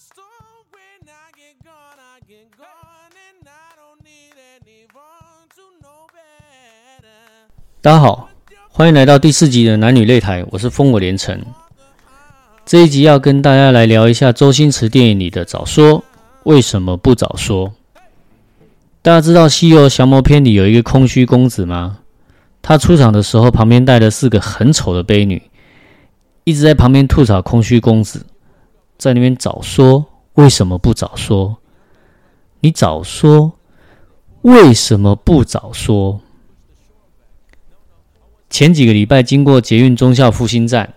[0.00, 0.22] So
[0.72, 7.52] when I get gone, I get gone, and I don't need anyone to know better.
[7.82, 8.30] 大家好，
[8.70, 11.38] 欢迎来到第四集的男女擂台，我是烽火连城。
[12.64, 16.02] 这一集要跟大家来聊一下周星驰电影里的早说，
[16.44, 17.74] 为什么不早说？
[19.02, 21.98] 大家知道《西游降魔篇》里有一个空虚公子吗？
[22.62, 25.42] 他出场的时候，旁边带的是个很丑的悲女，
[26.44, 28.24] 一直在旁边吐槽空虚公子，
[29.00, 30.04] 在那边早说，
[30.34, 31.56] 为什么不早说？
[32.60, 33.54] 你早说，
[34.42, 36.20] 为什么不早说？
[38.50, 40.92] 前几个礼拜经过捷运忠孝复兴站，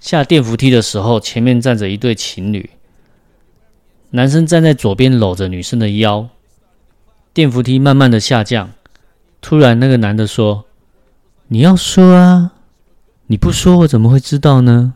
[0.00, 2.68] 下电扶梯的时候，前面站着一对情侣，
[4.10, 6.28] 男生站在左边搂着女生的腰，
[7.32, 8.72] 电扶梯慢慢的下降，
[9.40, 10.64] 突然那个男的说
[11.46, 12.54] ：“你要说啊，
[13.28, 14.94] 你不说我怎么会知道呢？”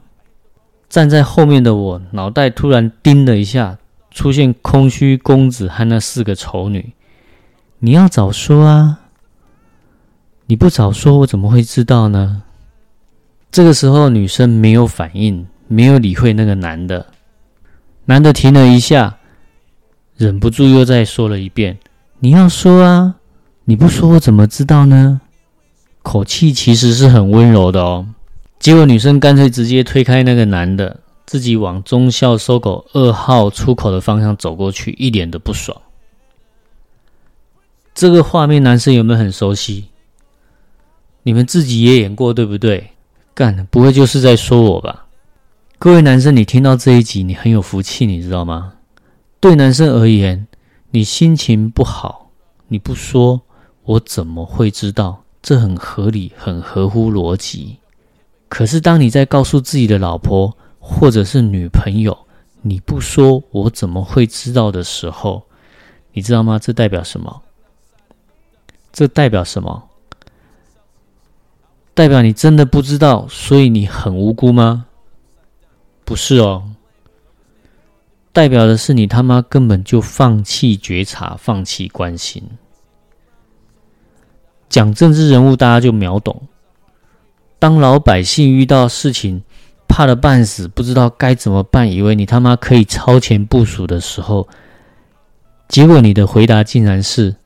[0.91, 3.79] 站在后面的我脑袋突然叮了一下，
[4.11, 6.93] 出现空虚公子和那四个丑女，
[7.79, 8.99] 你要早说啊！
[10.47, 12.43] 你不早说，我怎么会知道呢？
[13.53, 17.07] 这个时候，女生没有反应，没有理会那个男的。
[18.07, 19.19] 男的停了一下，
[20.17, 21.79] 忍不住又再说了一遍
[22.19, 23.15] ：“你要说啊，
[23.65, 25.21] 你不说，我怎么知道呢？”
[26.03, 28.09] 口气其实是很温柔的哦。
[28.61, 35.75] 结果女生干脆直接推开那个男的，自己往中校搜狗二号出口的方向走过去，一脸的不爽。
[37.95, 39.87] 这个画面，男生有没有很熟悉？
[41.23, 42.91] 你们自己也演过对不对？
[43.35, 45.07] 干，不会就是在说我吧？
[45.79, 48.75] 各位男生，你听到这一集，你很有福气，你知道吗？
[49.41, 50.47] 对男生而言，
[50.91, 52.31] 你心情不好，
[52.69, 53.41] 你不说，
[53.85, 55.25] 我怎么会知道？
[55.41, 57.79] 这很合理，很合乎逻辑。
[58.51, 62.27] 可是当你在告诉自己的老婆或者是女朋友，
[62.63, 65.45] 你不说，我怎么会知道的时候，
[66.13, 66.59] 你知道吗？
[66.59, 67.43] 这代表什么？
[68.93, 69.85] 这代表什么？
[71.95, 74.87] 代表你真的不知道，所以你很无辜吗？
[76.05, 76.65] 不是哦，
[78.33, 82.43] 代表的是你他妈根本就放弃觉察，放弃关心。
[84.69, 86.43] 讲政治人物，大家就秒懂。
[87.61, 89.43] 当老百姓遇到事情
[89.87, 94.49] 怕的半死，不知道该怎么办，以为你他妈可以超前部署的时候，
[95.69, 97.37] 结果你的回答竟然是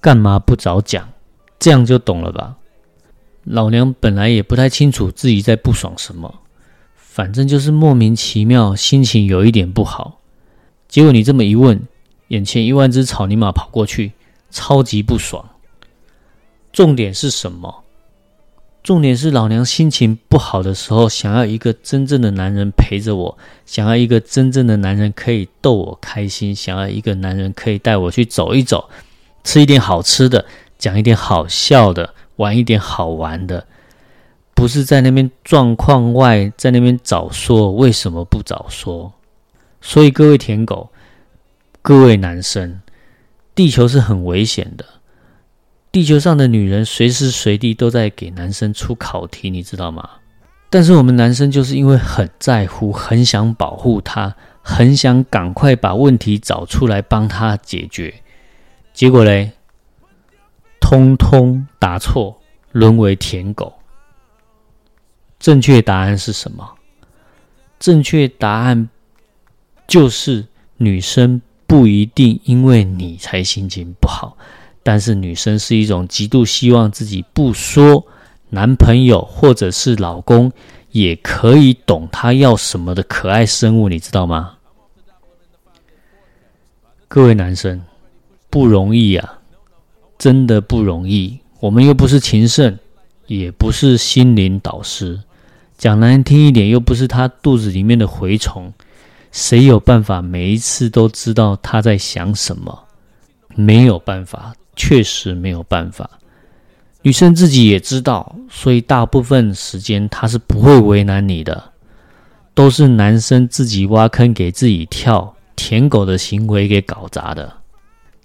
[0.00, 1.06] 干嘛不早讲？
[1.58, 2.56] 这样就懂了吧？
[3.44, 6.40] 老娘本来也不太清楚自己在不爽什么，
[6.96, 10.20] 反正就是莫名其妙，心情有一点不好。
[10.88, 11.86] 结果你这么一问，
[12.28, 14.12] 眼前一万只草泥马跑过去，
[14.50, 15.44] 超级不爽。
[16.72, 17.83] 重点是什么？
[18.84, 28.88] 重点是老娘心情不好的时候，想要一个真正的男人陪着我，想要一个真正的男人可以逗我开心，想要一个男人可以带我去走一走，
[29.42, 30.44] 吃一点好吃的，
[30.78, 32.14] 讲一点好笑的。
[32.36, 33.64] 玩一点好玩的，
[34.56, 39.12] 不是在那边状况外，在那边早说，为什么不早说？
[39.80, 40.90] 所以各位舔狗，
[41.80, 42.80] 各位男生，
[43.54, 44.84] 地球是很危险的。
[45.94, 50.10] 地球上的女人随时随地都在给男生出考题，你知道吗？
[50.68, 58.12] 但是我们男生就是因为很在乎，很想保护她，很想赶快把问题找出来帮她解决，
[58.92, 59.52] 结果嘞？
[60.80, 62.40] 通通答错，
[62.72, 63.74] 沦为舔狗。
[65.38, 66.74] 正确答案是什么？
[67.78, 68.88] 正确答案
[69.86, 70.44] 就是
[70.78, 74.36] 女生不一定因为你才心情不好，
[74.84, 78.06] 但是女生是一种极度希望自己不说，
[78.50, 80.52] 男朋友或者是老公
[80.92, 84.58] 也可以懂她要什么的可爱生物，你知道吗？
[87.08, 87.80] 各位男生
[88.50, 89.40] 不容易啊！
[90.18, 92.78] 真的不容易，我们又不是情圣，
[93.26, 95.20] 也不是心灵导师，
[95.78, 98.72] 讲难听一点，又不是他肚子里面的蛔虫，
[99.32, 102.84] 谁有办法每一次都知道他在想什么？
[103.56, 106.08] 没有办法，确实没有办法。
[107.02, 111.72] 女生自己也知道，所以大部分时间她是不会为难你的，
[112.54, 117.52] 都是男生自己挖坑给自己跳，舔狗的行为给搞砸的。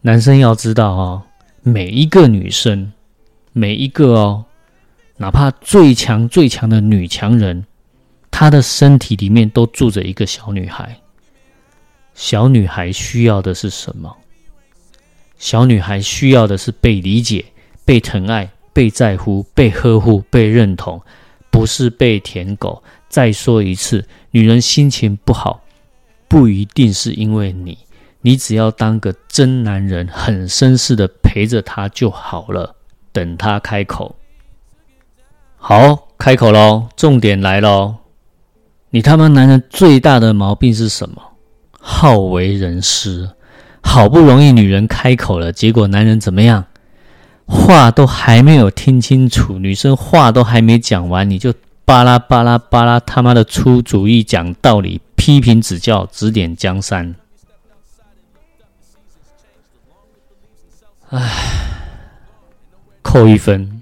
[0.02, 1.24] 男生要知道哦。
[1.62, 2.94] 每一个女生，
[3.52, 4.46] 每一个哦，
[5.18, 7.66] 哪怕最强最强的女强人，
[8.32, 10.98] 她的身体里面都住着一个小女孩。
[12.14, 14.16] 小女孩需要的是什么？
[15.40, 17.46] 小女孩需要的是被理解、
[17.86, 21.02] 被疼爱、被在乎、被呵护、被认同，
[21.50, 22.84] 不是被舔狗。
[23.08, 25.64] 再说一次，女人心情不好，
[26.28, 27.78] 不一定是因为你，
[28.22, 32.76] 你只要当个真男人，很绅士的陪着她就好了，
[33.12, 34.16] 等她开口。
[35.56, 37.96] 好，开口喽，重点来喽！
[38.92, 41.22] 你他妈男人最大的毛病是什么？
[41.72, 43.30] 好为人师。
[43.82, 46.66] 好不容易女人开口了，结果男人怎么样？
[47.46, 51.54] 话都还没有听清楚，女生话都还没讲完，你就
[51.84, 57.16] 巴拉巴拉巴拉他妈的出主意、讲道理、批评指教、指点江山。
[61.10, 61.28] 唉，
[63.02, 63.82] 扣一分，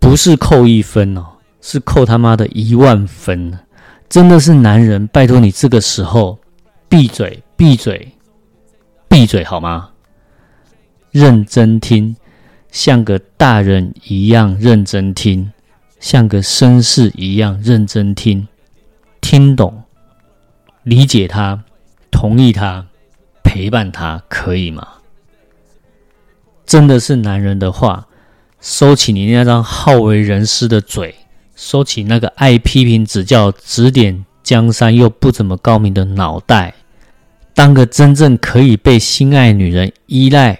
[0.00, 1.24] 不是扣一分哦，
[1.60, 3.56] 是扣他妈的一万分！
[4.08, 6.36] 真的是男人，拜托你这个时候
[6.88, 8.12] 闭嘴，闭嘴，
[9.14, 9.90] 闭嘴好吗？
[11.12, 12.16] 认真听，
[12.72, 15.52] 像个大人一样认真听，
[16.00, 18.48] 像个绅士一样认真听，
[19.20, 19.84] 听懂，
[20.82, 21.62] 理解他，
[22.10, 22.86] 同意他，
[23.44, 24.84] 陪伴他，可以吗？
[26.66, 28.08] 真的是男人的话，
[28.60, 31.14] 收起你那张好为人师的嘴，
[31.54, 36.74] 收起那个爱批评指教、指点江山又不怎么高明的脑袋，
[37.54, 40.58] 当个真正可以被心爱女人依赖。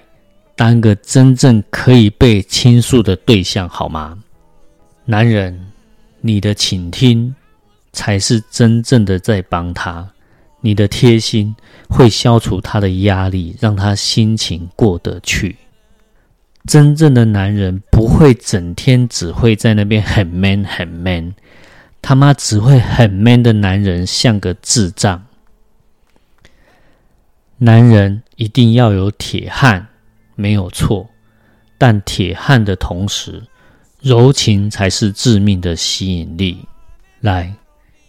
[0.57, 4.17] 当个真正可以被倾诉的对象，好吗？
[5.05, 5.67] 男人，
[6.21, 7.35] 你的倾听
[7.93, 10.09] 才是真正的在帮他。
[10.61, 11.55] 你的贴心
[11.89, 15.57] 会消除他的压力，让他心情过得去。
[16.67, 21.35] 真正的男人不会整天只会在那边 很 man 很 man，
[22.01, 25.21] 他妈只会很 man 的男人像个智障。
[27.59, 29.87] 男人一定要有铁汉。
[30.37, 31.09] 没有错，
[31.79, 33.43] 但铁汉的同时，
[34.01, 36.59] 柔情才是致命的吸引力。
[37.21, 37.55] 来，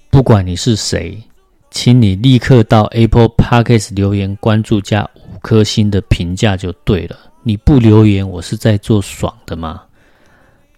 [0.10, 1.22] 不管你是谁，
[1.70, 7.16] 请你立刻到 Apple Podcast 留言关注加五颗星的评价就对了。
[7.44, 9.84] 你不留言，我是在做爽的吗？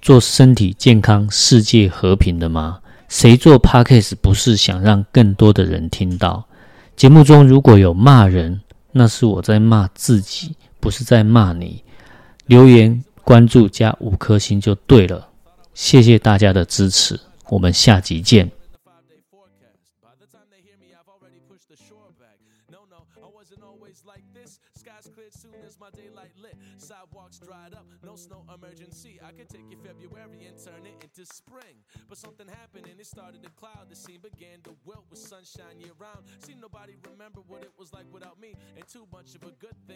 [0.02, 2.80] 做身体健康、世界和平的吗？
[3.08, 6.47] 谁做 Podcast 不是想让更多的人听到？
[6.98, 8.60] 节目中如果有骂人，
[8.92, 10.54] 那是我在骂自己。
[10.80, 11.84] 不是在骂你，
[12.46, 15.28] 留言、关注加五颗星就对了，
[15.74, 18.50] 谢谢大家的支持，我们下集见。
[32.08, 33.90] But something happened and it started to cloud.
[33.90, 36.26] The scene began to wilt with sunshine year round.
[36.46, 38.54] See, nobody remember what it was like without me.
[38.76, 39.96] And too much of a good thing.